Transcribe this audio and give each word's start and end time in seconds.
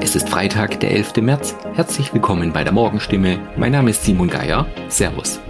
Es 0.00 0.16
ist 0.16 0.28
Freitag, 0.28 0.80
der 0.80 0.90
11. 0.90 1.16
März. 1.16 1.54
Herzlich 1.74 2.12
willkommen 2.12 2.52
bei 2.52 2.64
der 2.64 2.72
Morgenstimme. 2.72 3.38
Mein 3.56 3.70
Name 3.70 3.90
ist 3.90 4.04
Simon 4.04 4.28
Geier. 4.28 4.66
Servus. 4.88 5.40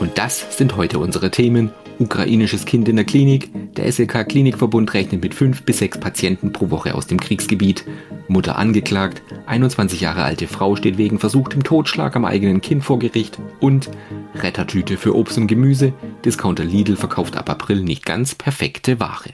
Und 0.00 0.16
das 0.16 0.56
sind 0.56 0.76
heute 0.76 0.98
unsere 0.98 1.30
Themen. 1.30 1.70
Ukrainisches 1.98 2.64
Kind 2.64 2.88
in 2.88 2.96
der 2.96 3.04
Klinik. 3.04 3.50
Der 3.74 3.90
SLK 3.90 4.28
Klinikverbund 4.28 4.94
rechnet 4.94 5.22
mit 5.22 5.34
fünf 5.34 5.62
bis 5.62 5.78
sechs 5.78 5.98
Patienten 5.98 6.52
pro 6.52 6.70
Woche 6.70 6.94
aus 6.94 7.06
dem 7.06 7.20
Kriegsgebiet. 7.20 7.84
Mutter 8.28 8.56
angeklagt. 8.56 9.22
21 9.46 10.00
Jahre 10.00 10.24
alte 10.24 10.46
Frau 10.46 10.74
steht 10.74 10.96
wegen 10.96 11.18
versuchtem 11.18 11.62
Totschlag 11.62 12.16
am 12.16 12.24
eigenen 12.24 12.62
Kind 12.62 12.82
vor 12.82 12.98
Gericht. 12.98 13.38
Und 13.60 13.90
Rettertüte 14.34 14.96
für 14.96 15.14
Obst 15.14 15.38
und 15.38 15.46
Gemüse. 15.46 15.92
Discounter 16.24 16.64
Lidl 16.64 16.96
verkauft 16.96 17.36
ab 17.36 17.50
April 17.50 17.82
nicht 17.82 18.06
ganz 18.06 18.34
perfekte 18.34 19.00
Ware. 19.00 19.30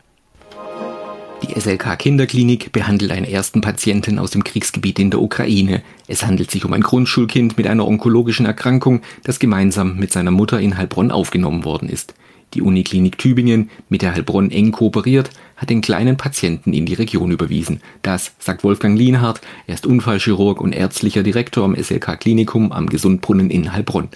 Die 1.42 1.58
SLK 1.58 1.96
Kinderklinik 1.96 2.72
behandelt 2.72 3.12
einen 3.12 3.24
ersten 3.24 3.60
Patienten 3.60 4.18
aus 4.18 4.32
dem 4.32 4.42
Kriegsgebiet 4.42 4.98
in 4.98 5.10
der 5.10 5.22
Ukraine. 5.22 5.82
Es 6.08 6.26
handelt 6.26 6.50
sich 6.50 6.64
um 6.64 6.72
ein 6.72 6.80
Grundschulkind 6.80 7.56
mit 7.56 7.68
einer 7.68 7.86
onkologischen 7.86 8.44
Erkrankung, 8.44 9.02
das 9.22 9.38
gemeinsam 9.38 9.96
mit 9.96 10.12
seiner 10.12 10.32
Mutter 10.32 10.60
in 10.60 10.76
Heilbronn 10.76 11.12
aufgenommen 11.12 11.64
worden 11.64 11.88
ist. 11.88 12.14
Die 12.54 12.62
Uniklinik 12.62 13.18
Tübingen, 13.18 13.70
mit 13.88 14.02
der 14.02 14.14
Heilbronn 14.14 14.50
eng 14.50 14.72
kooperiert, 14.72 15.30
hat 15.56 15.70
den 15.70 15.80
kleinen 15.80 16.16
Patienten 16.16 16.72
in 16.72 16.86
die 16.86 16.94
Region 16.94 17.30
überwiesen. 17.30 17.82
Das 18.02 18.32
sagt 18.38 18.64
Wolfgang 18.64 18.98
Lienhardt, 18.98 19.40
er 19.66 19.74
ist 19.74 19.86
Unfallchirurg 19.86 20.60
und 20.60 20.72
ärztlicher 20.72 21.22
Direktor 21.22 21.64
am 21.64 21.76
SLK 21.76 22.18
Klinikum 22.18 22.72
am 22.72 22.88
Gesundbrunnen 22.88 23.50
in 23.50 23.72
Heilbronn. 23.72 24.08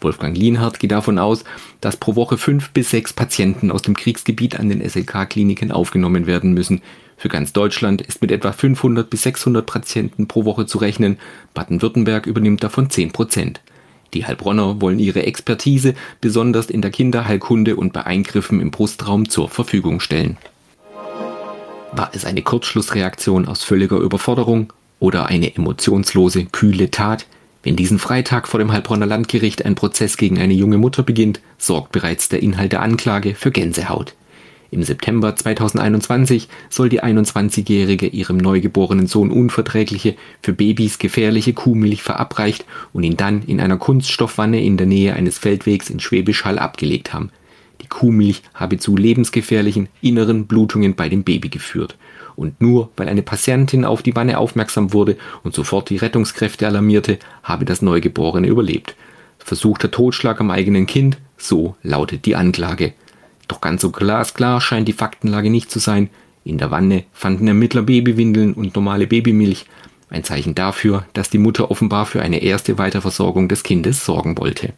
Wolfgang 0.00 0.36
Lienhardt 0.36 0.78
geht 0.78 0.92
davon 0.92 1.18
aus, 1.18 1.44
dass 1.80 1.96
pro 1.96 2.14
Woche 2.14 2.38
fünf 2.38 2.70
bis 2.70 2.90
sechs 2.90 3.12
Patienten 3.12 3.70
aus 3.70 3.82
dem 3.82 3.96
Kriegsgebiet 3.96 4.58
an 4.58 4.68
den 4.68 4.88
SLK-Kliniken 4.88 5.72
aufgenommen 5.72 6.26
werden 6.26 6.52
müssen. 6.52 6.82
Für 7.16 7.28
ganz 7.28 7.52
Deutschland 7.52 8.00
ist 8.00 8.22
mit 8.22 8.30
etwa 8.30 8.52
500 8.52 9.10
bis 9.10 9.22
600 9.22 9.66
Patienten 9.66 10.28
pro 10.28 10.44
Woche 10.44 10.66
zu 10.66 10.78
rechnen. 10.78 11.18
Baden-Württemberg 11.54 12.26
übernimmt 12.26 12.62
davon 12.62 12.90
10 12.90 13.12
Prozent. 13.12 13.60
Die 14.14 14.24
Heilbronner 14.24 14.80
wollen 14.80 15.00
ihre 15.00 15.24
Expertise 15.24 15.94
besonders 16.20 16.70
in 16.70 16.80
der 16.80 16.90
Kinderheilkunde 16.90 17.76
und 17.76 17.92
bei 17.92 18.04
Eingriffen 18.04 18.60
im 18.60 18.70
Brustraum 18.70 19.28
zur 19.28 19.48
Verfügung 19.48 20.00
stellen. 20.00 20.38
War 21.92 22.10
es 22.12 22.24
eine 22.24 22.42
Kurzschlussreaktion 22.42 23.48
aus 23.48 23.64
völliger 23.64 23.96
Überforderung 23.96 24.72
oder 25.00 25.26
eine 25.26 25.54
emotionslose, 25.54 26.44
kühle 26.46 26.90
Tat? 26.90 27.26
Wenn 27.62 27.76
diesen 27.76 27.98
Freitag 27.98 28.46
vor 28.46 28.60
dem 28.60 28.72
Heilbronner 28.72 29.06
Landgericht 29.06 29.64
ein 29.64 29.74
Prozess 29.74 30.16
gegen 30.16 30.38
eine 30.38 30.54
junge 30.54 30.78
Mutter 30.78 31.02
beginnt, 31.02 31.40
sorgt 31.58 31.92
bereits 31.92 32.28
der 32.28 32.42
Inhalt 32.42 32.72
der 32.72 32.82
Anklage 32.82 33.34
für 33.34 33.50
Gänsehaut. 33.50 34.14
Im 34.70 34.82
September 34.82 35.34
2021 35.34 36.48
soll 36.68 36.90
die 36.90 37.02
21-Jährige 37.02 38.06
ihrem 38.06 38.36
neugeborenen 38.36 39.06
Sohn 39.06 39.30
unverträgliche, 39.30 40.14
für 40.42 40.52
Babys 40.52 40.98
gefährliche 40.98 41.54
Kuhmilch 41.54 42.02
verabreicht 42.02 42.66
und 42.92 43.02
ihn 43.02 43.16
dann 43.16 43.42
in 43.42 43.60
einer 43.60 43.78
Kunststoffwanne 43.78 44.62
in 44.62 44.76
der 44.76 44.86
Nähe 44.86 45.14
eines 45.14 45.38
Feldwegs 45.38 45.88
in 45.88 46.00
Schwäbisch 46.00 46.44
Hall 46.44 46.58
abgelegt 46.58 47.14
haben. 47.14 47.30
Die 47.80 47.86
Kuhmilch 47.86 48.42
habe 48.54 48.78
zu 48.78 48.96
lebensgefährlichen 48.96 49.88
inneren 50.00 50.46
Blutungen 50.46 50.94
bei 50.94 51.08
dem 51.08 51.24
Baby 51.24 51.48
geführt 51.48 51.96
und 52.38 52.60
nur 52.60 52.90
weil 52.96 53.08
eine 53.08 53.22
Patientin 53.22 53.84
auf 53.84 54.02
die 54.02 54.14
Wanne 54.14 54.38
aufmerksam 54.38 54.92
wurde 54.92 55.16
und 55.42 55.54
sofort 55.54 55.90
die 55.90 55.96
Rettungskräfte 55.96 56.68
alarmierte, 56.68 57.18
habe 57.42 57.64
das 57.64 57.82
Neugeborene 57.82 58.46
überlebt. 58.46 58.94
Versuchter 59.38 59.90
Totschlag 59.90 60.40
am 60.40 60.52
eigenen 60.52 60.86
Kind, 60.86 61.18
so 61.36 61.74
lautet 61.82 62.26
die 62.26 62.36
Anklage. 62.36 62.92
Doch 63.48 63.60
ganz 63.60 63.82
so 63.82 63.90
glasklar 63.90 64.60
scheint 64.60 64.86
die 64.86 64.92
Faktenlage 64.92 65.50
nicht 65.50 65.70
zu 65.70 65.80
sein. 65.80 66.10
In 66.44 66.58
der 66.58 66.70
Wanne 66.70 67.04
fanden 67.12 67.48
Ermittler 67.48 67.82
Babywindeln 67.82 68.52
und 68.52 68.76
normale 68.76 69.08
Babymilch, 69.08 69.66
ein 70.08 70.22
Zeichen 70.22 70.54
dafür, 70.54 71.06
dass 71.14 71.30
die 71.30 71.38
Mutter 71.38 71.70
offenbar 71.70 72.06
für 72.06 72.22
eine 72.22 72.40
erste 72.42 72.78
Weiterversorgung 72.78 73.48
des 73.48 73.62
Kindes 73.62 74.04
sorgen 74.04 74.38
wollte. 74.38 74.74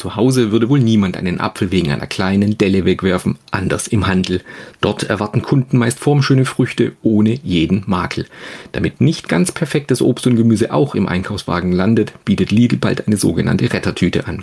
Zu 0.00 0.16
Hause 0.16 0.50
würde 0.50 0.70
wohl 0.70 0.80
niemand 0.80 1.18
einen 1.18 1.40
Apfel 1.40 1.70
wegen 1.72 1.90
einer 1.90 2.06
kleinen 2.06 2.56
Delle 2.56 2.86
wegwerfen, 2.86 3.36
anders 3.50 3.86
im 3.86 4.06
Handel. 4.06 4.40
Dort 4.80 5.02
erwarten 5.02 5.42
Kunden 5.42 5.76
meist 5.76 5.98
formschöne 5.98 6.46
Früchte 6.46 6.92
ohne 7.02 7.34
jeden 7.42 7.84
Makel. 7.86 8.24
Damit 8.72 9.02
nicht 9.02 9.28
ganz 9.28 9.52
perfektes 9.52 10.00
Obst 10.00 10.26
und 10.26 10.36
Gemüse 10.36 10.72
auch 10.72 10.94
im 10.94 11.06
Einkaufswagen 11.06 11.72
landet, 11.72 12.14
bietet 12.24 12.50
Lidl 12.50 12.78
bald 12.78 13.06
eine 13.06 13.18
sogenannte 13.18 13.70
Rettertüte 13.70 14.26
an. 14.26 14.42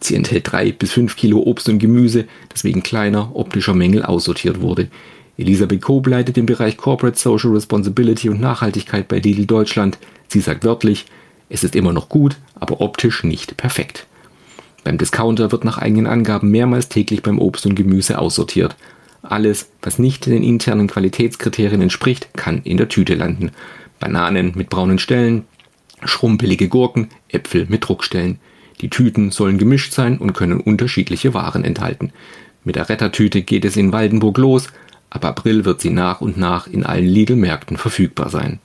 Sie 0.00 0.16
enthält 0.16 0.52
drei 0.52 0.70
bis 0.70 0.92
fünf 0.92 1.16
Kilo 1.16 1.38
Obst 1.38 1.70
und 1.70 1.78
Gemüse, 1.78 2.26
das 2.50 2.64
wegen 2.64 2.82
kleiner 2.82 3.34
optischer 3.34 3.72
Mängel 3.72 4.02
aussortiert 4.02 4.60
wurde. 4.60 4.88
Elisabeth 5.38 5.80
Kob 5.80 6.08
leitet 6.08 6.36
den 6.36 6.44
Bereich 6.44 6.76
Corporate 6.76 7.18
Social 7.18 7.52
Responsibility 7.52 8.28
und 8.28 8.42
Nachhaltigkeit 8.42 9.08
bei 9.08 9.18
Lidl 9.18 9.46
Deutschland. 9.46 9.96
Sie 10.28 10.40
sagt 10.40 10.62
wörtlich, 10.62 11.06
es 11.48 11.64
ist 11.64 11.74
immer 11.74 11.94
noch 11.94 12.10
gut, 12.10 12.36
aber 12.54 12.82
optisch 12.82 13.24
nicht 13.24 13.56
perfekt. 13.56 14.06
Beim 14.90 14.98
Discounter 14.98 15.52
wird 15.52 15.64
nach 15.64 15.78
eigenen 15.78 16.08
Angaben 16.08 16.50
mehrmals 16.50 16.88
täglich 16.88 17.22
beim 17.22 17.38
Obst 17.38 17.64
und 17.64 17.76
Gemüse 17.76 18.18
aussortiert. 18.18 18.74
Alles, 19.22 19.70
was 19.82 20.00
nicht 20.00 20.26
den 20.26 20.42
internen 20.42 20.88
Qualitätskriterien 20.88 21.80
entspricht, 21.80 22.34
kann 22.34 22.60
in 22.64 22.76
der 22.76 22.88
Tüte 22.88 23.14
landen. 23.14 23.52
Bananen 24.00 24.50
mit 24.56 24.68
braunen 24.68 24.98
Stellen, 24.98 25.44
schrumpelige 26.02 26.66
Gurken, 26.66 27.06
Äpfel 27.28 27.66
mit 27.68 27.86
Druckstellen. 27.86 28.40
Die 28.80 28.90
Tüten 28.90 29.30
sollen 29.30 29.58
gemischt 29.58 29.92
sein 29.92 30.18
und 30.18 30.32
können 30.32 30.58
unterschiedliche 30.58 31.34
Waren 31.34 31.62
enthalten. 31.62 32.12
Mit 32.64 32.74
der 32.74 32.88
Rettertüte 32.88 33.42
geht 33.42 33.64
es 33.64 33.76
in 33.76 33.92
Waldenburg 33.92 34.38
los. 34.38 34.72
Ab 35.08 35.24
April 35.24 35.64
wird 35.64 35.80
sie 35.80 35.90
nach 35.90 36.20
und 36.20 36.36
nach 36.36 36.66
in 36.66 36.84
allen 36.84 37.06
Lidl-Märkten 37.06 37.76
verfügbar 37.76 38.28
sein. 38.28 38.58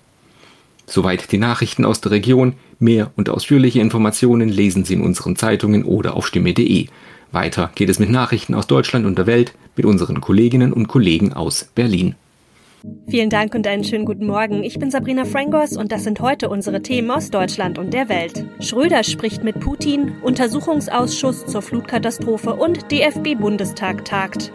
Soweit 0.88 1.32
die 1.32 1.38
Nachrichten 1.38 1.86
aus 1.86 2.02
der 2.02 2.12
Region. 2.12 2.54
Mehr 2.80 3.12
und 3.16 3.30
ausführliche 3.30 3.80
Informationen 3.80 4.50
lesen 4.50 4.86
Sie 4.86 4.94
in 4.94 5.02
unseren 5.02 5.36
Zeitungen 5.36 5.84
oder 5.84 6.16
auf 6.16 6.28
stimme.de. 6.28 6.88
Weiter 7.32 7.72
geht 7.76 7.90
es 7.90 8.00
mit 8.00 8.10
Nachrichten 8.10 8.54
aus 8.54 8.68
Deutschland 8.68 9.06
und 9.06 9.18
der 9.18 9.28
Welt 9.28 9.54
mit 9.76 9.86
unseren 9.86 10.22
Kolleginnen 10.22 10.74
und 10.74 10.88
Kollegen 10.88 11.34
aus 11.34 11.70
Berlin. 11.76 12.16
Vielen 13.08 13.30
Dank 13.30 13.56
und 13.56 13.66
einen 13.66 13.84
schönen 13.84 14.06
guten 14.06 14.28
Morgen. 14.28 14.64
Ich 14.64 14.78
bin 14.78 14.92
Sabrina 14.92 15.26
Frangos 15.26 15.76
und 15.76 15.92
das 15.92 16.04
sind 16.04 16.20
heute 16.20 16.50
unsere 16.50 16.82
Themen 16.82 17.10
aus 17.10 17.32
Deutschland 17.32 17.80
und 17.80 17.94
der 17.94 18.10
Welt. 18.10 18.46
Schröder 18.60 19.04
spricht 19.04 19.44
mit 19.44 19.60
Putin, 19.60 20.14
Untersuchungsausschuss 20.22 21.48
zur 21.48 21.62
Flutkatastrophe 21.62 22.54
und 22.54 22.92
DFB-Bundestag 22.92 24.06
tagt. 24.06 24.52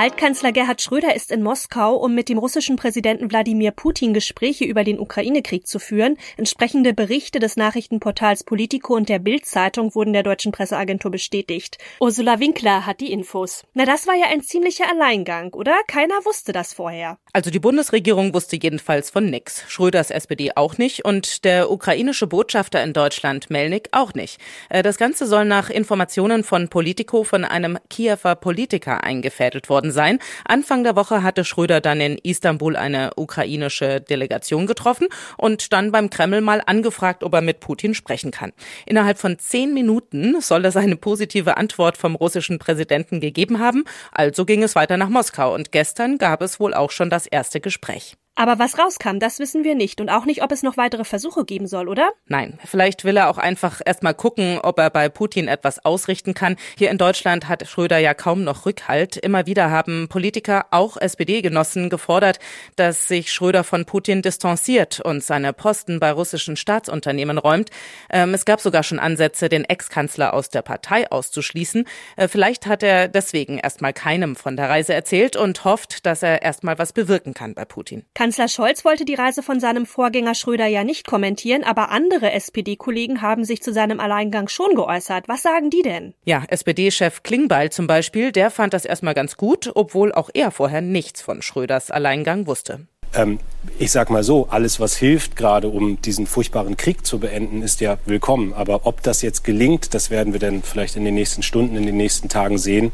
Altkanzler 0.00 0.52
Gerhard 0.52 0.80
Schröder 0.80 1.14
ist 1.14 1.30
in 1.30 1.42
Moskau, 1.42 1.94
um 1.94 2.14
mit 2.14 2.30
dem 2.30 2.38
russischen 2.38 2.76
Präsidenten 2.76 3.30
Wladimir 3.30 3.70
Putin 3.70 4.14
Gespräche 4.14 4.64
über 4.64 4.82
den 4.82 4.98
Ukraine-Krieg 4.98 5.66
zu 5.66 5.78
führen. 5.78 6.16
Entsprechende 6.38 6.94
Berichte 6.94 7.38
des 7.38 7.58
Nachrichtenportals 7.58 8.44
Politico 8.44 8.94
und 8.94 9.10
der 9.10 9.18
Bild-Zeitung 9.18 9.94
wurden 9.94 10.14
der 10.14 10.22
deutschen 10.22 10.52
Presseagentur 10.52 11.10
bestätigt. 11.10 11.76
Ursula 12.00 12.40
Winkler 12.40 12.86
hat 12.86 13.00
die 13.00 13.12
Infos. 13.12 13.66
Na, 13.74 13.84
das 13.84 14.06
war 14.06 14.14
ja 14.14 14.28
ein 14.32 14.40
ziemlicher 14.40 14.88
Alleingang, 14.90 15.52
oder? 15.52 15.76
Keiner 15.86 16.24
wusste 16.24 16.52
das 16.52 16.72
vorher. 16.72 17.18
Also 17.34 17.50
die 17.50 17.60
Bundesregierung 17.60 18.32
wusste 18.32 18.56
jedenfalls 18.56 19.10
von 19.10 19.26
nix. 19.26 19.64
Schröders 19.68 20.10
SPD 20.10 20.52
auch 20.56 20.78
nicht 20.78 21.04
und 21.04 21.44
der 21.44 21.70
ukrainische 21.70 22.26
Botschafter 22.26 22.82
in 22.82 22.94
Deutschland, 22.94 23.50
Melnik, 23.50 23.90
auch 23.92 24.14
nicht. 24.14 24.40
Äh, 24.70 24.82
das 24.82 24.96
Ganze 24.96 25.26
soll 25.26 25.44
nach 25.44 25.68
Informationen 25.68 26.42
von 26.42 26.68
Politico 26.68 27.22
von 27.22 27.44
einem 27.44 27.78
Kiewer 27.90 28.34
Politiker 28.34 29.04
eingefädelt 29.04 29.68
worden 29.68 29.89
worden 29.90 29.92
sein. 29.92 30.18
Anfang 30.44 30.84
der 30.84 30.96
Woche 30.96 31.22
hatte 31.22 31.44
Schröder 31.44 31.80
dann 31.80 32.00
in 32.00 32.18
Istanbul 32.18 32.76
eine 32.76 33.12
ukrainische 33.16 34.00
Delegation 34.00 34.66
getroffen 34.66 35.08
und 35.36 35.72
dann 35.72 35.92
beim 35.92 36.10
Kreml 36.10 36.40
mal 36.40 36.62
angefragt, 36.64 37.22
ob 37.24 37.34
er 37.34 37.42
mit 37.42 37.60
Putin 37.60 37.94
sprechen 37.94 38.30
kann. 38.30 38.52
Innerhalb 38.86 39.18
von 39.18 39.38
zehn 39.38 39.74
Minuten 39.74 40.40
soll 40.40 40.64
es 40.64 40.76
eine 40.76 40.96
positive 40.96 41.56
Antwort 41.56 41.96
vom 41.96 42.14
russischen 42.14 42.58
Präsidenten 42.58 43.20
gegeben 43.20 43.58
haben. 43.58 43.84
Also 44.12 44.44
ging 44.44 44.62
es 44.62 44.74
weiter 44.74 44.96
nach 44.96 45.08
Moskau 45.08 45.54
und 45.54 45.72
gestern 45.72 46.18
gab 46.18 46.42
es 46.42 46.60
wohl 46.60 46.74
auch 46.74 46.90
schon 46.90 47.10
das 47.10 47.26
erste 47.26 47.60
Gespräch. 47.60 48.16
Aber 48.36 48.58
was 48.58 48.78
rauskam, 48.78 49.18
das 49.18 49.38
wissen 49.38 49.64
wir 49.64 49.74
nicht 49.74 50.00
und 50.00 50.08
auch 50.08 50.24
nicht, 50.24 50.42
ob 50.42 50.50
es 50.50 50.62
noch 50.62 50.76
weitere 50.78 51.04
Versuche 51.04 51.44
geben 51.44 51.66
soll, 51.66 51.88
oder? 51.88 52.10
Nein, 52.26 52.58
vielleicht 52.64 53.04
will 53.04 53.16
er 53.16 53.28
auch 53.28 53.36
einfach 53.36 53.82
erstmal 53.84 54.14
gucken, 54.14 54.58
ob 54.62 54.78
er 54.78 54.88
bei 54.88 55.10
Putin 55.10 55.46
etwas 55.46 55.84
ausrichten 55.84 56.32
kann. 56.32 56.56
Hier 56.78 56.90
in 56.90 56.96
Deutschland 56.96 57.48
hat 57.48 57.68
Schröder 57.68 57.98
ja 57.98 58.14
kaum 58.14 58.42
noch 58.42 58.64
Rückhalt. 58.64 59.16
Immer 59.18 59.46
wieder 59.46 59.70
haben 59.70 60.08
Politiker, 60.08 60.66
auch 60.70 60.96
SPD-Genossen, 60.96 61.90
gefordert, 61.90 62.38
dass 62.76 63.08
sich 63.08 63.30
Schröder 63.32 63.62
von 63.62 63.84
Putin 63.84 64.22
distanziert 64.22 65.00
und 65.00 65.22
seine 65.22 65.52
Posten 65.52 66.00
bei 66.00 66.10
russischen 66.10 66.56
Staatsunternehmen 66.56 67.36
räumt. 67.36 67.70
Ähm, 68.10 68.32
es 68.32 68.46
gab 68.46 68.60
sogar 68.60 68.84
schon 68.84 69.00
Ansätze, 69.00 69.50
den 69.50 69.64
Ex-Kanzler 69.64 70.32
aus 70.32 70.48
der 70.48 70.62
Partei 70.62 71.10
auszuschließen. 71.10 71.84
Äh, 72.16 72.28
vielleicht 72.28 72.66
hat 72.66 72.82
er 72.82 73.08
deswegen 73.08 73.58
erstmal 73.58 73.92
keinem 73.92 74.34
von 74.34 74.56
der 74.56 74.70
Reise 74.70 74.94
erzählt 74.94 75.36
und 75.36 75.64
hofft, 75.64 76.06
dass 76.06 76.22
er 76.22 76.40
erstmal 76.40 76.78
was 76.78 76.94
bewirken 76.94 77.34
kann 77.34 77.54
bei 77.54 77.66
Putin. 77.66 78.06
Kanzler 78.20 78.48
Scholz 78.48 78.84
wollte 78.84 79.06
die 79.06 79.14
Reise 79.14 79.42
von 79.42 79.60
seinem 79.60 79.86
Vorgänger 79.86 80.34
Schröder 80.34 80.66
ja 80.66 80.84
nicht 80.84 81.06
kommentieren, 81.06 81.64
aber 81.64 81.88
andere 81.88 82.32
SPD-Kollegen 82.32 83.22
haben 83.22 83.46
sich 83.46 83.62
zu 83.62 83.72
seinem 83.72 83.98
Alleingang 83.98 84.48
schon 84.48 84.74
geäußert. 84.74 85.26
Was 85.26 85.40
sagen 85.40 85.70
die 85.70 85.80
denn? 85.80 86.12
Ja, 86.26 86.42
SPD-Chef 86.48 87.22
Klingbeil 87.22 87.70
zum 87.70 87.86
Beispiel, 87.86 88.30
der 88.30 88.50
fand 88.50 88.74
das 88.74 88.84
erstmal 88.84 89.14
ganz 89.14 89.38
gut, 89.38 89.70
obwohl 89.74 90.12
auch 90.12 90.28
er 90.34 90.50
vorher 90.50 90.82
nichts 90.82 91.22
von 91.22 91.40
Schröders 91.40 91.90
Alleingang 91.90 92.46
wusste. 92.46 92.80
Ähm, 93.14 93.40
ich 93.78 93.90
sag 93.90 94.10
mal 94.10 94.22
so, 94.22 94.48
alles, 94.50 94.78
was 94.78 94.96
hilft, 94.96 95.34
gerade 95.34 95.68
um 95.68 96.00
diesen 96.02 96.26
furchtbaren 96.26 96.76
Krieg 96.76 97.06
zu 97.06 97.18
beenden, 97.18 97.62
ist 97.62 97.80
ja 97.80 97.96
willkommen. 98.04 98.52
Aber 98.52 98.86
ob 98.86 99.02
das 99.02 99.22
jetzt 99.22 99.44
gelingt, 99.44 99.94
das 99.94 100.10
werden 100.10 100.32
wir 100.34 100.40
dann 100.40 100.62
vielleicht 100.62 100.96
in 100.96 101.06
den 101.06 101.14
nächsten 101.14 101.42
Stunden, 101.42 101.74
in 101.74 101.86
den 101.86 101.96
nächsten 101.96 102.28
Tagen 102.28 102.58
sehen. 102.58 102.92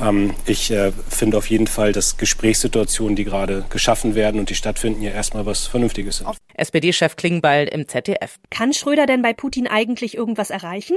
Ähm, 0.00 0.34
ich 0.46 0.70
äh, 0.70 0.92
finde 1.08 1.36
auf 1.36 1.48
jeden 1.50 1.66
Fall, 1.66 1.92
dass 1.92 2.16
Gesprächssituationen, 2.16 3.16
die 3.16 3.24
gerade 3.24 3.64
geschaffen 3.70 4.14
werden 4.14 4.40
und 4.40 4.50
die 4.50 4.54
stattfinden, 4.54 5.02
ja 5.02 5.10
erstmal 5.10 5.46
was 5.46 5.66
Vernünftiges 5.66 6.18
sind. 6.18 6.28
SPD-Chef 6.54 7.16
Klingbeil 7.16 7.66
im 7.68 7.88
ZDF. 7.88 8.38
Kann 8.50 8.72
Schröder 8.72 9.06
denn 9.06 9.22
bei 9.22 9.32
Putin 9.32 9.66
eigentlich 9.66 10.16
irgendwas 10.16 10.50
erreichen? 10.50 10.96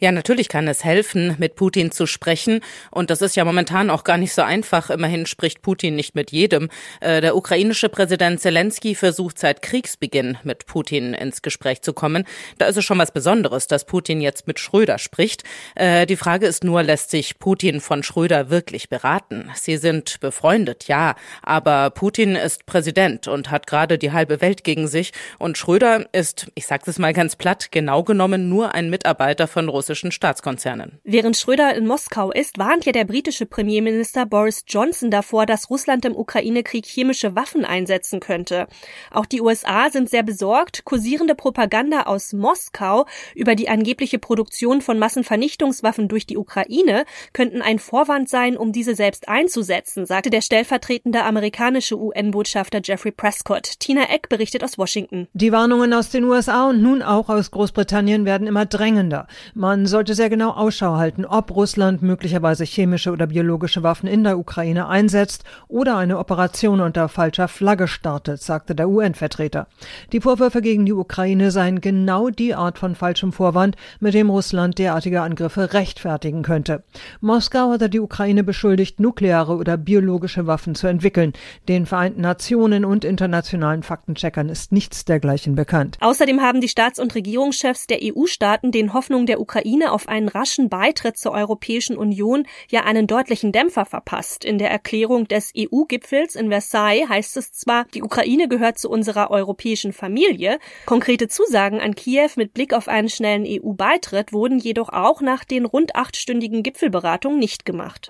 Ja, 0.00 0.12
natürlich 0.12 0.48
kann 0.48 0.68
es 0.68 0.84
helfen, 0.84 1.36
mit 1.38 1.56
Putin 1.56 1.90
zu 1.90 2.06
sprechen. 2.06 2.60
Und 2.90 3.10
das 3.10 3.22
ist 3.22 3.36
ja 3.36 3.44
momentan 3.44 3.90
auch 3.90 4.04
gar 4.04 4.18
nicht 4.18 4.32
so 4.32 4.42
einfach. 4.42 4.90
Immerhin 4.90 5.26
spricht 5.26 5.62
Putin 5.62 5.96
nicht 5.96 6.14
mit 6.14 6.30
jedem. 6.30 6.68
Äh, 7.00 7.20
der 7.20 7.36
ukrainische 7.36 7.88
Präsident 7.88 8.40
Zelensky 8.40 8.94
versucht 8.94 9.38
seit 9.38 9.62
Kriegsbeginn 9.62 10.38
mit 10.44 10.66
Putin 10.66 11.14
ins 11.14 11.42
Gespräch 11.42 11.82
zu 11.82 11.92
kommen. 11.92 12.24
Da 12.58 12.66
ist 12.66 12.76
es 12.76 12.84
schon 12.84 12.98
was 12.98 13.12
Besonderes, 13.12 13.66
dass 13.66 13.84
Putin 13.84 14.20
jetzt 14.20 14.46
mit 14.46 14.60
Schröder 14.60 14.98
spricht. 14.98 15.44
Äh, 15.74 16.06
die 16.06 16.16
Frage 16.16 16.46
ist 16.46 16.64
nur, 16.64 16.82
lässt 16.82 17.10
sich 17.10 17.38
Putin 17.38 17.80
von 17.80 18.02
Schröder 18.02 18.37
wirklich 18.50 18.88
beraten? 18.88 19.50
Sie 19.54 19.76
sind 19.76 20.20
befreundet, 20.20 20.88
ja. 20.88 21.14
Aber 21.42 21.90
Putin 21.90 22.36
ist 22.36 22.66
Präsident 22.66 23.28
und 23.28 23.50
hat 23.50 23.66
gerade 23.66 23.98
die 23.98 24.12
halbe 24.12 24.40
Welt 24.40 24.64
gegen 24.64 24.88
sich. 24.88 25.12
Und 25.38 25.58
Schröder 25.58 26.06
ist, 26.12 26.46
ich 26.54 26.66
sage 26.66 26.84
es 26.86 26.98
mal 26.98 27.12
ganz 27.12 27.36
platt, 27.36 27.70
genau 27.70 28.02
genommen 28.02 28.48
nur 28.48 28.74
ein 28.74 28.90
Mitarbeiter 28.90 29.46
von 29.48 29.68
russischen 29.68 30.12
Staatskonzernen. 30.12 30.98
Während 31.04 31.36
Schröder 31.36 31.74
in 31.74 31.86
Moskau 31.86 32.30
ist, 32.30 32.58
warnt 32.58 32.86
ja 32.86 32.92
der 32.92 33.04
britische 33.04 33.46
Premierminister 33.46 34.26
Boris 34.26 34.64
Johnson 34.66 35.10
davor, 35.10 35.46
dass 35.46 35.70
Russland 35.70 36.04
im 36.04 36.16
Ukraine-Krieg 36.16 36.86
chemische 36.86 37.34
Waffen 37.34 37.64
einsetzen 37.64 38.20
könnte. 38.20 38.66
Auch 39.10 39.26
die 39.26 39.40
USA 39.40 39.90
sind 39.90 40.08
sehr 40.08 40.22
besorgt. 40.22 40.84
Kursierende 40.84 41.34
Propaganda 41.34 42.02
aus 42.02 42.32
Moskau 42.32 43.06
über 43.34 43.54
die 43.54 43.68
angebliche 43.68 44.18
Produktion 44.18 44.80
von 44.80 44.98
Massenvernichtungswaffen 44.98 46.08
durch 46.08 46.26
die 46.26 46.36
Ukraine 46.36 47.04
könnten 47.32 47.62
ein 47.62 47.78
Vorwand 47.78 48.27
sein, 48.28 48.56
um 48.56 48.72
diese 48.72 48.94
selbst 48.94 49.28
einzusetzen, 49.28 50.06
sagte 50.06 50.30
der 50.30 50.42
stellvertretende 50.42 51.24
amerikanische 51.24 51.98
UN-Botschafter 51.98 52.80
Jeffrey 52.82 53.12
Prescott. 53.12 53.78
Tina 53.78 54.02
Eck 54.10 54.28
berichtet 54.28 54.62
aus 54.64 54.76
Washington. 54.76 54.88
Washington. 54.88 55.28
Die 55.32 55.52
Warnungen 55.52 55.92
aus 55.92 56.10
den 56.10 56.24
USA 56.24 56.68
und 56.68 56.82
nun 56.82 57.02
auch 57.02 57.28
aus 57.28 57.50
Großbritannien 57.50 58.24
werden 58.24 58.46
immer 58.46 58.66
drängender. 58.66 59.26
Man 59.54 59.86
sollte 59.86 60.14
sehr 60.14 60.30
genau 60.30 60.50
Ausschau 60.50 60.96
halten, 60.96 61.24
ob 61.24 61.54
Russland 61.54 62.02
möglicherweise 62.02 62.64
chemische 62.64 63.10
oder 63.10 63.26
biologische 63.26 63.82
Waffen 63.82 64.08
in 64.08 64.24
der 64.24 64.38
Ukraine 64.38 64.88
einsetzt 64.88 65.44
oder 65.68 65.96
eine 65.96 66.18
Operation 66.18 66.80
unter 66.80 67.08
falscher 67.08 67.48
Flagge 67.48 67.88
startet, 67.88 68.42
sagte 68.42 68.74
der 68.74 68.88
UN-Vertreter. 68.88 69.66
Die 70.12 70.20
Vorwürfe 70.20 70.62
gegen 70.62 70.86
die 70.86 70.92
Ukraine 70.92 71.50
seien 71.50 71.80
genau 71.80 72.30
die 72.30 72.54
Art 72.54 72.78
von 72.78 72.94
falschem 72.94 73.32
Vorwand, 73.32 73.76
mit 74.00 74.14
dem 74.14 74.30
Russland 74.30 74.78
derartige 74.78 75.22
Angriffe 75.22 75.72
rechtfertigen 75.72 76.42
könnte. 76.42 76.82
Moskau 77.20 77.70
hatte 77.70 77.88
die 77.88 78.00
Ukraine 78.00 78.17
beschuldigt, 78.18 78.98
nukleare 79.00 79.54
oder 79.54 79.76
biologische 79.76 80.46
Waffen 80.46 80.74
zu 80.74 80.86
entwickeln. 80.86 81.32
Den 81.68 81.86
Vereinten 81.86 82.20
Nationen 82.20 82.84
und 82.84 83.04
internationalen 83.04 83.82
Faktencheckern 83.82 84.48
ist 84.48 84.72
nichts 84.72 85.04
dergleichen 85.04 85.54
bekannt. 85.54 85.96
Außerdem 86.00 86.40
haben 86.40 86.60
die 86.60 86.68
Staats- 86.68 86.98
und 86.98 87.14
Regierungschefs 87.14 87.86
der 87.86 88.00
EU-Staaten 88.02 88.72
den 88.72 88.92
Hoffnungen 88.92 89.26
der 89.26 89.40
Ukraine 89.40 89.92
auf 89.92 90.08
einen 90.08 90.28
raschen 90.28 90.68
Beitritt 90.68 91.16
zur 91.16 91.32
Europäischen 91.32 91.96
Union 91.96 92.44
ja 92.68 92.84
einen 92.84 93.06
deutlichen 93.06 93.52
Dämpfer 93.52 93.84
verpasst. 93.84 94.44
In 94.44 94.58
der 94.58 94.70
Erklärung 94.70 95.28
des 95.28 95.52
EU-Gipfels 95.56 96.34
in 96.34 96.48
Versailles 96.48 97.08
heißt 97.08 97.36
es 97.36 97.52
zwar, 97.52 97.84
die 97.94 98.02
Ukraine 98.02 98.48
gehört 98.48 98.78
zu 98.78 98.90
unserer 98.90 99.30
europäischen 99.30 99.92
Familie. 99.92 100.58
Konkrete 100.86 101.28
Zusagen 101.28 101.80
an 101.80 101.94
Kiew 101.94 102.30
mit 102.36 102.52
Blick 102.52 102.74
auf 102.74 102.88
einen 102.88 103.08
schnellen 103.08 103.44
EU-Beitritt 103.46 104.32
wurden 104.32 104.58
jedoch 104.58 104.88
auch 104.88 105.20
nach 105.20 105.44
den 105.44 105.64
rund 105.64 105.94
achtstündigen 105.94 106.62
Gipfelberatungen 106.62 107.38
nicht 107.38 107.64
gemacht. 107.64 108.07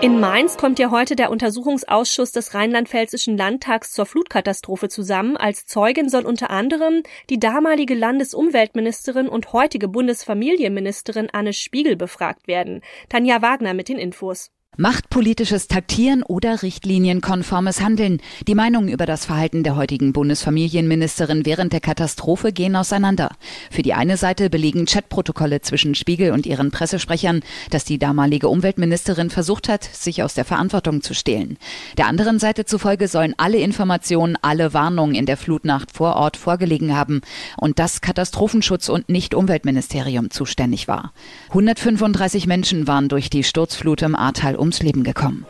In 0.00 0.20
Mainz 0.20 0.58
kommt 0.58 0.78
ja 0.78 0.90
heute 0.90 1.16
der 1.16 1.30
Untersuchungsausschuss 1.30 2.32
des 2.32 2.52
Rheinland-Pfälzischen 2.52 3.38
Landtags 3.38 3.92
zur 3.92 4.04
Flutkatastrophe 4.04 4.88
zusammen. 4.88 5.36
Als 5.36 5.66
Zeugin 5.66 6.08
soll 6.10 6.26
unter 6.26 6.50
anderem 6.50 7.02
die 7.30 7.38
damalige 7.38 7.94
Landesumweltministerin 7.94 9.28
und 9.28 9.52
heutige 9.52 9.88
Bundesfamilienministerin 9.88 11.30
Anne 11.32 11.52
Spiegel 11.52 11.96
befragt 11.96 12.46
werden. 12.48 12.82
Tanja 13.08 13.40
Wagner 13.40 13.72
mit 13.72 13.88
den 13.88 13.98
Infos. 13.98 14.50
Machtpolitisches 14.76 15.68
Taktieren 15.68 16.24
oder 16.24 16.62
richtlinienkonformes 16.62 17.80
Handeln. 17.80 18.20
Die 18.48 18.56
Meinungen 18.56 18.88
über 18.88 19.06
das 19.06 19.24
Verhalten 19.24 19.62
der 19.62 19.76
heutigen 19.76 20.12
Bundesfamilienministerin 20.12 21.46
während 21.46 21.72
der 21.72 21.78
Katastrophe 21.78 22.52
gehen 22.52 22.74
auseinander. 22.74 23.30
Für 23.70 23.82
die 23.82 23.94
eine 23.94 24.16
Seite 24.16 24.50
belegen 24.50 24.86
Chatprotokolle 24.86 25.60
zwischen 25.60 25.94
Spiegel 25.94 26.32
und 26.32 26.44
ihren 26.44 26.72
Pressesprechern, 26.72 27.42
dass 27.70 27.84
die 27.84 28.00
damalige 28.00 28.48
Umweltministerin 28.48 29.30
versucht 29.30 29.68
hat, 29.68 29.84
sich 29.84 30.24
aus 30.24 30.34
der 30.34 30.44
Verantwortung 30.44 31.02
zu 31.02 31.14
stehlen. 31.14 31.56
Der 31.96 32.08
anderen 32.08 32.40
Seite 32.40 32.64
zufolge 32.64 33.06
sollen 33.06 33.34
alle 33.36 33.58
Informationen, 33.58 34.36
alle 34.42 34.74
Warnungen 34.74 35.14
in 35.14 35.26
der 35.26 35.36
Flutnacht 35.36 35.92
vor 35.92 36.16
Ort 36.16 36.36
vorgelegen 36.36 36.96
haben 36.96 37.20
und 37.56 37.78
das 37.78 38.00
Katastrophenschutz 38.00 38.88
und 38.88 39.08
nicht 39.08 39.36
Umweltministerium 39.36 40.30
zuständig 40.30 40.88
war. 40.88 41.12
135 41.50 42.48
Menschen 42.48 42.88
waren 42.88 43.08
durch 43.08 43.30
die 43.30 43.44
Sturzflut 43.44 44.02
im 44.02 44.16
Ahrtal 44.16 44.56
ums 44.64 44.82
Leben 44.82 45.04
gekommen. 45.04 45.44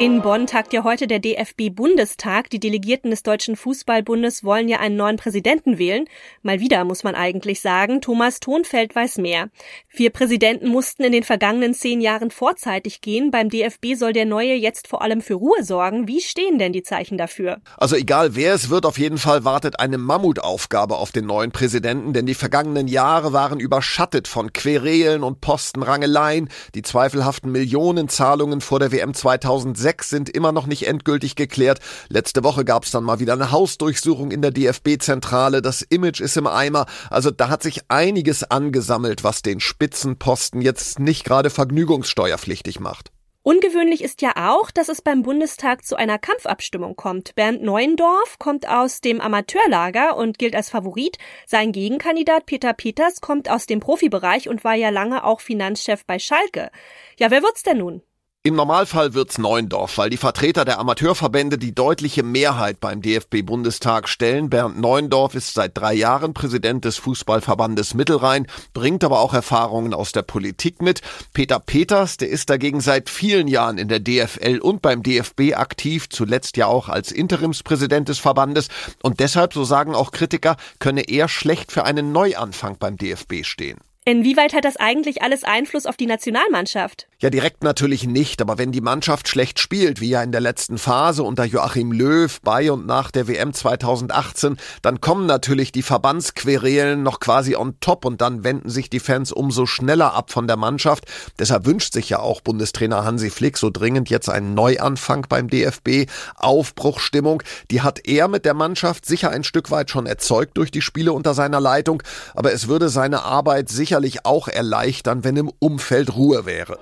In 0.00 0.22
Bonn 0.22 0.46
tagt 0.46 0.72
ja 0.72 0.84
heute 0.84 1.08
der 1.08 1.18
DFB-Bundestag. 1.18 2.50
Die 2.50 2.60
Delegierten 2.60 3.10
des 3.10 3.24
Deutschen 3.24 3.56
Fußballbundes 3.56 4.44
wollen 4.44 4.68
ja 4.68 4.78
einen 4.78 4.94
neuen 4.94 5.16
Präsidenten 5.16 5.76
wählen. 5.76 6.04
Mal 6.42 6.60
wieder, 6.60 6.84
muss 6.84 7.02
man 7.02 7.16
eigentlich 7.16 7.60
sagen. 7.60 8.00
Thomas 8.00 8.38
Thonfeld 8.38 8.94
weiß 8.94 9.18
mehr. 9.18 9.48
Vier 9.88 10.10
Präsidenten 10.10 10.68
mussten 10.68 11.02
in 11.02 11.10
den 11.10 11.24
vergangenen 11.24 11.74
zehn 11.74 12.00
Jahren 12.00 12.30
vorzeitig 12.30 13.00
gehen. 13.00 13.32
Beim 13.32 13.50
DFB 13.50 13.96
soll 13.96 14.12
der 14.12 14.24
neue 14.24 14.54
jetzt 14.54 14.86
vor 14.86 15.02
allem 15.02 15.20
für 15.20 15.34
Ruhe 15.34 15.64
sorgen. 15.64 16.06
Wie 16.06 16.20
stehen 16.20 16.60
denn 16.60 16.72
die 16.72 16.84
Zeichen 16.84 17.18
dafür? 17.18 17.60
Also 17.76 17.96
egal 17.96 18.36
wer 18.36 18.54
es 18.54 18.70
wird, 18.70 18.86
auf 18.86 19.00
jeden 19.00 19.18
Fall 19.18 19.44
wartet 19.44 19.80
eine 19.80 19.98
Mammutaufgabe 19.98 20.94
auf 20.94 21.10
den 21.10 21.26
neuen 21.26 21.50
Präsidenten, 21.50 22.12
denn 22.12 22.26
die 22.26 22.34
vergangenen 22.34 22.86
Jahre 22.86 23.32
waren 23.32 23.58
überschattet 23.58 24.28
von 24.28 24.52
Querelen 24.52 25.24
und 25.24 25.40
Postenrangeleien, 25.40 26.50
die 26.76 26.82
zweifelhaften 26.82 27.50
Millionenzahlungen 27.50 28.60
vor 28.60 28.78
der 28.78 28.92
WM 28.92 29.12
2006 29.12 29.87
sechs 29.88 30.10
sind 30.10 30.28
immer 30.28 30.52
noch 30.52 30.66
nicht 30.66 30.86
endgültig 30.86 31.34
geklärt. 31.34 31.80
Letzte 32.10 32.44
Woche 32.44 32.66
gab 32.66 32.84
es 32.84 32.90
dann 32.90 33.04
mal 33.04 33.20
wieder 33.20 33.32
eine 33.32 33.52
Hausdurchsuchung 33.52 34.30
in 34.30 34.42
der 34.42 34.50
DFB-Zentrale. 34.50 35.62
Das 35.62 35.80
Image 35.80 36.20
ist 36.20 36.36
im 36.36 36.46
Eimer. 36.46 36.84
Also 37.08 37.30
da 37.30 37.48
hat 37.48 37.62
sich 37.62 37.80
einiges 37.88 38.44
angesammelt, 38.44 39.24
was 39.24 39.40
den 39.40 39.60
Spitzenposten 39.60 40.60
jetzt 40.60 40.98
nicht 40.98 41.24
gerade 41.24 41.48
vergnügungssteuerpflichtig 41.48 42.80
macht. 42.80 43.10
Ungewöhnlich 43.42 44.04
ist 44.04 44.20
ja 44.20 44.32
auch, 44.36 44.70
dass 44.70 44.90
es 44.90 45.00
beim 45.00 45.22
Bundestag 45.22 45.82
zu 45.86 45.96
einer 45.96 46.18
Kampfabstimmung 46.18 46.96
kommt. 46.96 47.34
Bernd 47.34 47.62
Neuendorf 47.62 48.38
kommt 48.38 48.68
aus 48.68 49.00
dem 49.00 49.22
Amateurlager 49.22 50.18
und 50.18 50.38
gilt 50.38 50.54
als 50.54 50.68
Favorit. 50.68 51.16
Sein 51.46 51.72
Gegenkandidat 51.72 52.44
Peter 52.44 52.74
Peters 52.74 53.22
kommt 53.22 53.48
aus 53.48 53.64
dem 53.64 53.80
Profibereich 53.80 54.50
und 54.50 54.64
war 54.64 54.74
ja 54.74 54.90
lange 54.90 55.24
auch 55.24 55.40
Finanzchef 55.40 56.04
bei 56.04 56.18
Schalke. 56.18 56.70
Ja, 57.18 57.30
wer 57.30 57.42
wird's 57.42 57.62
denn 57.62 57.78
nun? 57.78 58.02
Im 58.48 58.54
Normalfall 58.54 59.12
wird's 59.12 59.36
Neuendorf, 59.36 59.98
weil 59.98 60.08
die 60.08 60.16
Vertreter 60.16 60.64
der 60.64 60.78
Amateurverbände 60.78 61.58
die 61.58 61.74
deutliche 61.74 62.22
Mehrheit 62.22 62.80
beim 62.80 63.02
DFB-Bundestag 63.02 64.08
stellen. 64.08 64.48
Bernd 64.48 64.80
Neuendorf 64.80 65.34
ist 65.34 65.52
seit 65.52 65.76
drei 65.76 65.92
Jahren 65.92 66.32
Präsident 66.32 66.86
des 66.86 66.96
Fußballverbandes 66.96 67.92
Mittelrhein, 67.92 68.46
bringt 68.72 69.04
aber 69.04 69.20
auch 69.20 69.34
Erfahrungen 69.34 69.92
aus 69.92 70.12
der 70.12 70.22
Politik 70.22 70.80
mit. 70.80 71.02
Peter 71.34 71.60
Peters, 71.60 72.16
der 72.16 72.30
ist 72.30 72.48
dagegen 72.48 72.80
seit 72.80 73.10
vielen 73.10 73.48
Jahren 73.48 73.76
in 73.76 73.88
der 73.88 74.00
DFL 74.00 74.60
und 74.62 74.80
beim 74.80 75.02
DFB 75.02 75.52
aktiv, 75.54 76.08
zuletzt 76.08 76.56
ja 76.56 76.68
auch 76.68 76.88
als 76.88 77.12
Interimspräsident 77.12 78.08
des 78.08 78.18
Verbandes. 78.18 78.68
Und 79.02 79.20
deshalb, 79.20 79.52
so 79.52 79.64
sagen 79.64 79.94
auch 79.94 80.10
Kritiker, 80.10 80.56
könne 80.78 81.02
er 81.02 81.28
schlecht 81.28 81.70
für 81.70 81.84
einen 81.84 82.12
Neuanfang 82.12 82.78
beim 82.78 82.96
DFB 82.96 83.44
stehen. 83.44 83.76
Inwieweit 84.08 84.54
hat 84.54 84.64
das 84.64 84.78
eigentlich 84.78 85.20
alles 85.20 85.44
Einfluss 85.44 85.84
auf 85.84 85.98
die 85.98 86.06
Nationalmannschaft? 86.06 87.08
Ja, 87.20 87.28
direkt 87.28 87.62
natürlich 87.62 88.06
nicht, 88.06 88.40
aber 88.40 88.56
wenn 88.56 88.72
die 88.72 88.80
Mannschaft 88.80 89.28
schlecht 89.28 89.58
spielt, 89.58 90.00
wie 90.00 90.08
ja 90.08 90.22
in 90.22 90.32
der 90.32 90.40
letzten 90.40 90.78
Phase 90.78 91.24
unter 91.24 91.44
Joachim 91.44 91.92
Löw 91.92 92.40
bei 92.42 92.72
und 92.72 92.86
nach 92.86 93.10
der 93.10 93.28
WM 93.28 93.52
2018, 93.52 94.56
dann 94.80 95.02
kommen 95.02 95.26
natürlich 95.26 95.70
die 95.70 95.82
Verbandsquerelen 95.82 97.02
noch 97.02 97.20
quasi 97.20 97.54
on 97.54 97.74
top 97.80 98.06
und 98.06 98.22
dann 98.22 98.44
wenden 98.44 98.70
sich 98.70 98.88
die 98.88 99.00
Fans 99.00 99.30
umso 99.30 99.66
schneller 99.66 100.14
ab 100.14 100.30
von 100.30 100.46
der 100.46 100.56
Mannschaft. 100.56 101.04
Deshalb 101.38 101.66
wünscht 101.66 101.92
sich 101.92 102.08
ja 102.08 102.20
auch 102.20 102.40
Bundestrainer 102.40 103.04
Hansi 103.04 103.28
Flick 103.28 103.58
so 103.58 103.68
dringend 103.68 104.08
jetzt 104.08 104.30
einen 104.30 104.54
Neuanfang 104.54 105.26
beim 105.28 105.50
DFB. 105.50 106.08
Aufbruchstimmung, 106.36 107.42
die 107.70 107.82
hat 107.82 108.06
er 108.06 108.28
mit 108.28 108.46
der 108.46 108.54
Mannschaft 108.54 109.04
sicher 109.04 109.30
ein 109.32 109.44
Stück 109.44 109.70
weit 109.70 109.90
schon 109.90 110.06
erzeugt 110.06 110.56
durch 110.56 110.70
die 110.70 110.82
Spiele 110.82 111.12
unter 111.12 111.34
seiner 111.34 111.60
Leitung, 111.60 112.02
aber 112.34 112.54
es 112.54 112.68
würde 112.68 112.88
seine 112.88 113.24
Arbeit 113.24 113.68
sicherlich 113.98 114.24
auch 114.24 114.48
erleichtern, 114.48 115.24
wenn 115.24 115.36
im 115.36 115.52
Umfeld 115.58 116.14
Ruhe 116.14 116.46
wäre. 116.46 116.78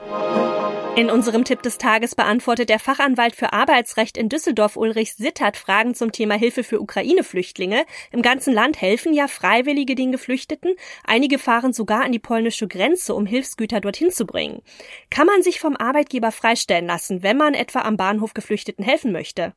In 0.96 1.10
unserem 1.10 1.44
Tipp 1.44 1.62
des 1.62 1.76
Tages 1.76 2.14
beantwortet 2.14 2.70
der 2.70 2.78
Fachanwalt 2.78 3.36
für 3.36 3.52
Arbeitsrecht 3.52 4.16
in 4.16 4.30
Düsseldorf 4.30 4.76
Ulrich 4.78 5.14
Sittert 5.14 5.58
Fragen 5.58 5.94
zum 5.94 6.10
Thema 6.10 6.36
Hilfe 6.36 6.64
für 6.64 6.80
Ukraine-Flüchtlinge. 6.80 7.84
Im 8.12 8.22
ganzen 8.22 8.54
Land 8.54 8.80
helfen 8.80 9.12
ja 9.12 9.28
Freiwillige 9.28 9.94
den 9.94 10.10
Geflüchteten. 10.10 10.74
Einige 11.04 11.38
fahren 11.38 11.74
sogar 11.74 12.02
an 12.02 12.12
die 12.12 12.18
polnische 12.18 12.66
Grenze, 12.66 13.14
um 13.14 13.26
Hilfsgüter 13.26 13.80
dorthin 13.80 14.10
zu 14.10 14.24
bringen. 14.24 14.62
Kann 15.10 15.26
man 15.26 15.42
sich 15.42 15.60
vom 15.60 15.76
Arbeitgeber 15.76 16.32
freistellen 16.32 16.86
lassen, 16.86 17.22
wenn 17.22 17.36
man 17.36 17.52
etwa 17.52 17.80
am 17.80 17.98
Bahnhof 17.98 18.32
Geflüchteten 18.32 18.82
helfen 18.82 19.12
möchte? 19.12 19.52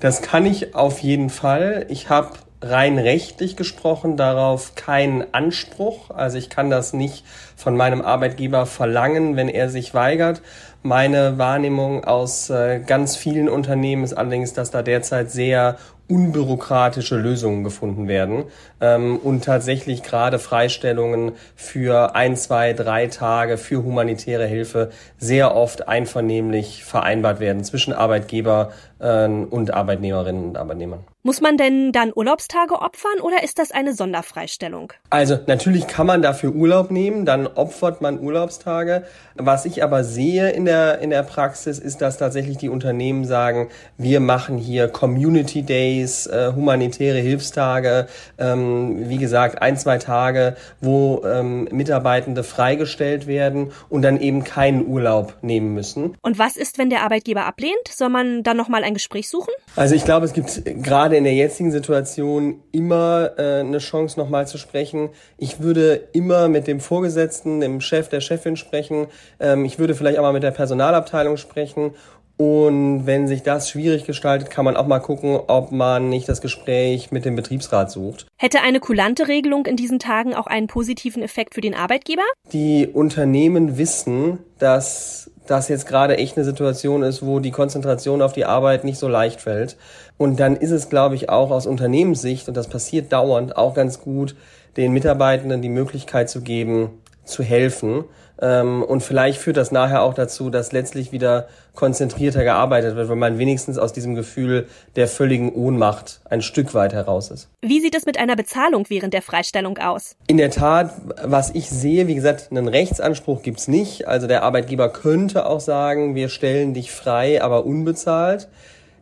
Das 0.00 0.22
kann 0.22 0.44
ich 0.44 0.74
auf 0.74 0.98
jeden 1.00 1.30
Fall. 1.30 1.86
Ich 1.88 2.08
habe 2.08 2.32
rein 2.62 2.98
rechtlich 2.98 3.56
gesprochen 3.56 4.16
darauf 4.16 4.74
keinen 4.74 5.32
Anspruch. 5.32 6.10
Also 6.10 6.38
ich 6.38 6.50
kann 6.50 6.70
das 6.70 6.92
nicht 6.92 7.24
von 7.56 7.76
meinem 7.76 8.02
Arbeitgeber 8.02 8.66
verlangen, 8.66 9.36
wenn 9.36 9.48
er 9.48 9.70
sich 9.70 9.94
weigert. 9.94 10.42
Meine 10.82 11.38
Wahrnehmung 11.38 12.04
aus 12.04 12.50
äh, 12.50 12.80
ganz 12.80 13.16
vielen 13.16 13.48
Unternehmen 13.48 14.04
ist 14.04 14.14
allerdings, 14.14 14.52
dass 14.52 14.70
da 14.70 14.82
derzeit 14.82 15.30
sehr 15.30 15.76
unbürokratische 16.10 17.16
Lösungen 17.16 17.64
gefunden 17.64 18.08
werden 18.08 18.44
ähm, 18.80 19.16
und 19.16 19.44
tatsächlich 19.44 20.02
gerade 20.02 20.38
Freistellungen 20.38 21.32
für 21.54 22.14
ein, 22.14 22.36
zwei, 22.36 22.72
drei 22.72 23.06
Tage 23.06 23.56
für 23.56 23.84
humanitäre 23.84 24.46
Hilfe 24.46 24.90
sehr 25.18 25.54
oft 25.54 25.88
einvernehmlich 25.88 26.84
vereinbart 26.84 27.40
werden 27.40 27.64
zwischen 27.64 27.92
Arbeitgeber 27.92 28.72
äh, 28.98 29.26
und 29.28 29.72
Arbeitnehmerinnen 29.72 30.44
und 30.44 30.58
Arbeitnehmern. 30.58 31.04
Muss 31.22 31.42
man 31.42 31.58
denn 31.58 31.92
dann 31.92 32.12
Urlaubstage 32.14 32.80
opfern 32.80 33.20
oder 33.20 33.42
ist 33.42 33.58
das 33.58 33.72
eine 33.72 33.92
Sonderfreistellung? 33.92 34.94
Also 35.10 35.38
natürlich 35.46 35.86
kann 35.86 36.06
man 36.06 36.22
dafür 36.22 36.54
Urlaub 36.54 36.90
nehmen, 36.90 37.26
dann 37.26 37.46
opfert 37.46 38.00
man 38.00 38.18
Urlaubstage. 38.18 39.04
Was 39.34 39.66
ich 39.66 39.84
aber 39.84 40.02
sehe 40.02 40.48
in 40.48 40.64
der, 40.64 41.00
in 41.00 41.10
der 41.10 41.22
Praxis 41.22 41.78
ist, 41.78 42.00
dass 42.00 42.16
tatsächlich 42.16 42.56
die 42.56 42.70
Unternehmen 42.70 43.26
sagen, 43.26 43.68
wir 43.98 44.20
machen 44.20 44.56
hier 44.56 44.88
Community 44.88 45.62
Days, 45.62 45.99
äh, 46.02 46.52
humanitäre 46.54 47.18
Hilfstage, 47.18 48.06
ähm, 48.38 49.08
wie 49.08 49.18
gesagt, 49.18 49.60
ein, 49.60 49.76
zwei 49.76 49.98
Tage, 49.98 50.56
wo 50.80 51.22
ähm, 51.24 51.68
Mitarbeitende 51.70 52.44
freigestellt 52.44 53.26
werden 53.26 53.72
und 53.88 54.02
dann 54.02 54.20
eben 54.20 54.44
keinen 54.44 54.86
Urlaub 54.86 55.34
nehmen 55.42 55.74
müssen. 55.74 56.16
Und 56.22 56.38
was 56.38 56.56
ist, 56.56 56.78
wenn 56.78 56.88
der 56.88 57.02
Arbeitgeber 57.02 57.46
ablehnt? 57.46 57.88
Soll 57.90 58.08
man 58.08 58.42
dann 58.42 58.56
nochmal 58.56 58.84
ein 58.84 58.94
Gespräch 58.94 59.28
suchen? 59.28 59.52
Also 59.76 59.94
ich 59.94 60.04
glaube, 60.04 60.26
es 60.26 60.32
gibt 60.32 60.64
gerade 60.64 61.10
gerade 61.10 61.16
in 61.16 61.24
der 61.24 61.34
jetzigen 61.34 61.72
Situation 61.72 62.62
immer 62.72 63.30
äh, 63.36 63.60
eine 63.60 63.78
Chance, 63.78 64.18
nochmal 64.20 64.46
zu 64.46 64.58
sprechen. 64.58 65.08
Ich 65.38 65.60
würde 65.60 66.08
immer 66.12 66.48
mit 66.48 66.66
dem 66.66 66.78
Vorgesetzten, 66.78 67.60
dem 67.60 67.80
Chef, 67.80 68.08
der 68.08 68.20
Chefin 68.20 68.56
sprechen. 68.56 69.06
Ähm, 69.40 69.64
ich 69.64 69.78
würde 69.78 69.94
vielleicht 69.94 70.18
auch 70.18 70.22
mal 70.22 70.32
mit 70.32 70.42
der 70.42 70.50
Personalabteilung 70.50 71.36
sprechen. 71.36 71.94
Und 72.40 73.04
wenn 73.04 73.28
sich 73.28 73.42
das 73.42 73.68
schwierig 73.68 74.06
gestaltet, 74.06 74.48
kann 74.48 74.64
man 74.64 74.74
auch 74.74 74.86
mal 74.86 75.00
gucken, 75.00 75.38
ob 75.46 75.72
man 75.72 76.08
nicht 76.08 76.26
das 76.26 76.40
Gespräch 76.40 77.12
mit 77.12 77.26
dem 77.26 77.36
Betriebsrat 77.36 77.90
sucht. 77.90 78.28
Hätte 78.38 78.62
eine 78.62 78.80
kulante 78.80 79.28
Regelung 79.28 79.66
in 79.66 79.76
diesen 79.76 79.98
Tagen 79.98 80.34
auch 80.34 80.46
einen 80.46 80.66
positiven 80.66 81.22
Effekt 81.22 81.54
für 81.54 81.60
den 81.60 81.74
Arbeitgeber? 81.74 82.22
Die 82.54 82.86
Unternehmen 82.86 83.76
wissen, 83.76 84.38
dass 84.58 85.30
das 85.46 85.68
jetzt 85.68 85.86
gerade 85.86 86.16
echt 86.16 86.38
eine 86.38 86.46
Situation 86.46 87.02
ist, 87.02 87.22
wo 87.22 87.40
die 87.40 87.50
Konzentration 87.50 88.22
auf 88.22 88.32
die 88.32 88.46
Arbeit 88.46 88.84
nicht 88.84 88.98
so 88.98 89.06
leicht 89.06 89.42
fällt. 89.42 89.76
Und 90.16 90.40
dann 90.40 90.56
ist 90.56 90.70
es, 90.70 90.88
glaube 90.88 91.16
ich, 91.16 91.28
auch 91.28 91.50
aus 91.50 91.66
Unternehmenssicht, 91.66 92.48
und 92.48 92.56
das 92.56 92.68
passiert 92.68 93.12
dauernd, 93.12 93.58
auch 93.58 93.74
ganz 93.74 94.00
gut, 94.00 94.34
den 94.78 94.92
Mitarbeitenden 94.92 95.60
die 95.60 95.68
Möglichkeit 95.68 96.30
zu 96.30 96.40
geben, 96.40 96.99
zu 97.24 97.42
helfen. 97.42 98.04
Ähm, 98.42 98.82
und 98.82 99.02
vielleicht 99.02 99.38
führt 99.38 99.56
das 99.56 99.70
nachher 99.70 100.02
auch 100.02 100.14
dazu, 100.14 100.50
dass 100.50 100.72
letztlich 100.72 101.12
wieder 101.12 101.48
konzentrierter 101.74 102.42
gearbeitet 102.42 102.96
wird, 102.96 103.08
weil 103.08 103.16
man 103.16 103.38
wenigstens 103.38 103.78
aus 103.78 103.92
diesem 103.92 104.14
Gefühl 104.14 104.66
der 104.96 105.08
völligen 105.08 105.52
Ohnmacht 105.52 106.20
ein 106.28 106.42
Stück 106.42 106.74
weit 106.74 106.92
heraus 106.92 107.30
ist. 107.30 107.48
Wie 107.60 107.80
sieht 107.80 107.94
es 107.94 108.06
mit 108.06 108.18
einer 108.18 108.36
Bezahlung 108.36 108.86
während 108.88 109.14
der 109.14 109.22
Freistellung 109.22 109.78
aus? 109.78 110.16
In 110.26 110.38
der 110.38 110.50
Tat, 110.50 110.92
was 111.22 111.50
ich 111.54 111.68
sehe, 111.68 112.06
wie 112.06 112.14
gesagt, 112.14 112.48
einen 112.50 112.68
Rechtsanspruch 112.68 113.42
gibt's 113.42 113.68
nicht. 113.68 114.08
Also 114.08 114.26
der 114.26 114.42
Arbeitgeber 114.42 114.90
könnte 114.90 115.46
auch 115.46 115.60
sagen, 115.60 116.14
wir 116.14 116.28
stellen 116.28 116.74
dich 116.74 116.90
frei, 116.90 117.42
aber 117.42 117.66
unbezahlt. 117.66 118.48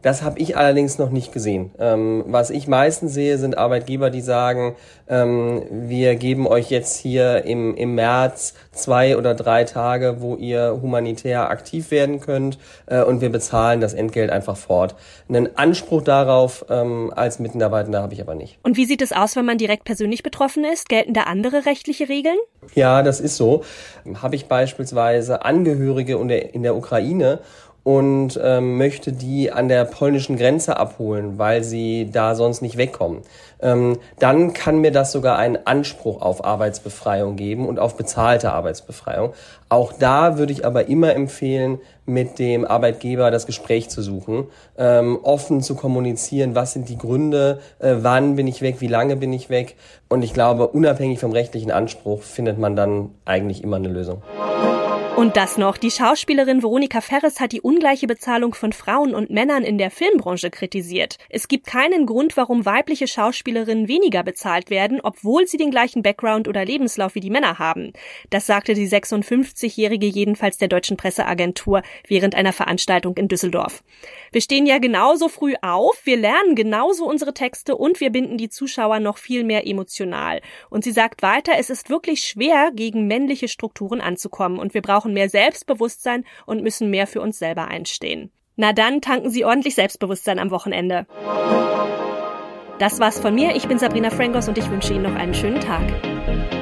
Das 0.02 0.22
habe 0.22 0.38
ich 0.38 0.56
allerdings 0.56 0.98
noch 0.98 1.10
nicht 1.10 1.32
gesehen. 1.32 1.72
Ähm, 1.78 2.24
was 2.28 2.50
ich 2.50 2.68
meistens 2.68 3.14
sehe, 3.14 3.36
sind 3.36 3.58
Arbeitgeber, 3.58 4.10
die 4.10 4.20
sagen, 4.20 4.76
ähm, 5.08 5.62
wir 5.70 6.14
geben 6.14 6.46
euch 6.46 6.70
jetzt 6.70 6.96
hier 6.98 7.44
im, 7.44 7.74
im 7.74 7.96
März 7.96 8.54
zwei 8.70 9.16
oder 9.16 9.34
drei 9.34 9.64
Tage, 9.64 10.20
wo 10.20 10.36
ihr 10.36 10.78
humanitär 10.80 11.50
aktiv 11.50 11.90
werden 11.90 12.20
könnt 12.20 12.58
äh, 12.86 13.02
und 13.02 13.20
wir 13.20 13.30
bezahlen 13.30 13.80
das 13.80 13.94
Entgelt 13.94 14.30
einfach 14.30 14.56
fort. 14.56 14.94
Einen 15.28 15.56
Anspruch 15.56 16.02
darauf 16.02 16.64
ähm, 16.70 17.12
als 17.14 17.40
Mitarbeitender 17.40 18.00
habe 18.00 18.14
ich 18.14 18.20
aber 18.20 18.36
nicht. 18.36 18.58
Und 18.62 18.76
wie 18.76 18.84
sieht 18.84 19.02
es 19.02 19.12
aus, 19.12 19.34
wenn 19.34 19.44
man 19.44 19.58
direkt 19.58 19.84
persönlich 19.84 20.22
betroffen 20.22 20.64
ist? 20.64 20.88
Gelten 20.88 21.12
da 21.12 21.22
andere 21.22 21.66
rechtliche 21.66 22.08
Regeln? 22.08 22.38
Ja, 22.74 23.02
das 23.02 23.20
ist 23.20 23.36
so. 23.36 23.64
Habe 24.22 24.36
ich 24.36 24.46
beispielsweise 24.46 25.44
Angehörige 25.44 26.16
in 26.16 26.62
der 26.62 26.76
Ukraine 26.76 27.40
und 27.84 28.38
ähm, 28.42 28.76
möchte 28.76 29.12
die 29.12 29.50
an 29.50 29.68
der 29.68 29.84
polnischen 29.84 30.36
Grenze 30.36 30.76
abholen, 30.76 31.38
weil 31.38 31.64
sie 31.64 32.10
da 32.12 32.34
sonst 32.34 32.60
nicht 32.60 32.76
wegkommen. 32.76 33.22
Ähm, 33.60 33.98
dann 34.18 34.52
kann 34.52 34.80
mir 34.80 34.92
das 34.92 35.12
sogar 35.12 35.38
einen 35.38 35.58
Anspruch 35.64 36.22
auf 36.22 36.44
Arbeitsbefreiung 36.44 37.36
geben 37.36 37.66
und 37.66 37.78
auf 37.78 37.96
bezahlte 37.96 38.52
Arbeitsbefreiung. 38.52 39.32
Auch 39.68 39.92
da 39.92 40.38
würde 40.38 40.52
ich 40.52 40.64
aber 40.64 40.88
immer 40.88 41.14
empfehlen, 41.14 41.78
mit 42.06 42.38
dem 42.38 42.64
Arbeitgeber 42.64 43.30
das 43.30 43.46
Gespräch 43.46 43.90
zu 43.90 44.00
suchen, 44.00 44.46
ähm, 44.78 45.18
offen 45.22 45.62
zu 45.62 45.74
kommunizieren, 45.74 46.54
was 46.54 46.72
sind 46.72 46.88
die 46.88 46.96
Gründe, 46.96 47.60
äh, 47.80 47.96
wann 48.00 48.36
bin 48.36 48.46
ich 48.46 48.62
weg, 48.62 48.76
wie 48.80 48.86
lange 48.86 49.16
bin 49.16 49.32
ich 49.32 49.50
weg. 49.50 49.76
Und 50.08 50.22
ich 50.22 50.32
glaube, 50.32 50.68
unabhängig 50.68 51.20
vom 51.20 51.32
rechtlichen 51.32 51.70
Anspruch 51.70 52.22
findet 52.22 52.58
man 52.58 52.76
dann 52.76 53.10
eigentlich 53.24 53.62
immer 53.62 53.76
eine 53.76 53.88
Lösung. 53.88 54.22
Und 55.18 55.36
das 55.36 55.58
noch. 55.58 55.78
Die 55.78 55.90
Schauspielerin 55.90 56.62
Veronika 56.62 57.00
Ferres 57.00 57.40
hat 57.40 57.50
die 57.50 57.60
ungleiche 57.60 58.06
Bezahlung 58.06 58.54
von 58.54 58.72
Frauen 58.72 59.16
und 59.16 59.30
Männern 59.30 59.64
in 59.64 59.76
der 59.76 59.90
Filmbranche 59.90 60.48
kritisiert. 60.48 61.18
Es 61.28 61.48
gibt 61.48 61.66
keinen 61.66 62.06
Grund, 62.06 62.36
warum 62.36 62.64
weibliche 62.64 63.08
Schauspielerinnen 63.08 63.88
weniger 63.88 64.22
bezahlt 64.22 64.70
werden, 64.70 65.00
obwohl 65.02 65.48
sie 65.48 65.56
den 65.56 65.72
gleichen 65.72 66.04
Background 66.04 66.46
oder 66.46 66.64
Lebenslauf 66.64 67.16
wie 67.16 67.20
die 67.20 67.30
Männer 67.30 67.58
haben. 67.58 67.94
Das 68.30 68.46
sagte 68.46 68.74
die 68.74 68.88
56-Jährige 68.88 70.06
jedenfalls 70.06 70.56
der 70.56 70.68
deutschen 70.68 70.96
Presseagentur 70.96 71.82
während 72.06 72.36
einer 72.36 72.52
Veranstaltung 72.52 73.16
in 73.16 73.26
Düsseldorf. 73.26 73.82
Wir 74.30 74.40
stehen 74.40 74.66
ja 74.66 74.78
genauso 74.78 75.28
früh 75.28 75.54
auf, 75.62 76.00
wir 76.04 76.16
lernen 76.16 76.54
genauso 76.54 77.04
unsere 77.06 77.34
Texte 77.34 77.74
und 77.74 77.98
wir 77.98 78.10
binden 78.10 78.38
die 78.38 78.50
Zuschauer 78.50 79.00
noch 79.00 79.18
viel 79.18 79.42
mehr 79.42 79.66
emotional. 79.66 80.42
Und 80.70 80.84
sie 80.84 80.92
sagt 80.92 81.22
weiter, 81.22 81.54
es 81.58 81.70
ist 81.70 81.90
wirklich 81.90 82.22
schwer, 82.22 82.70
gegen 82.72 83.08
männliche 83.08 83.48
Strukturen 83.48 84.00
anzukommen 84.00 84.60
und 84.60 84.74
wir 84.74 84.82
brauchen 84.82 85.07
brauchen 85.08 85.14
mehr 85.14 85.28
Selbstbewusstsein 85.28 86.24
und 86.46 86.62
müssen 86.62 86.90
mehr 86.90 87.06
für 87.06 87.20
uns 87.20 87.38
selber 87.38 87.68
einstehen. 87.68 88.30
Na 88.56 88.72
dann 88.72 89.00
tanken 89.00 89.30
Sie 89.30 89.44
ordentlich 89.44 89.74
Selbstbewusstsein 89.74 90.38
am 90.38 90.50
Wochenende. 90.50 91.06
Das 92.78 93.00
war's 93.00 93.18
von 93.18 93.34
mir. 93.34 93.56
Ich 93.56 93.66
bin 93.66 93.78
Sabrina 93.78 94.10
Frangos 94.10 94.48
und 94.48 94.58
ich 94.58 94.70
wünsche 94.70 94.92
Ihnen 94.92 95.04
noch 95.04 95.14
einen 95.14 95.34
schönen 95.34 95.60
Tag. 95.60 96.57